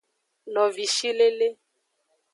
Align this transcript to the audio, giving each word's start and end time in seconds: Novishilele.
Novishilele. 0.53 1.47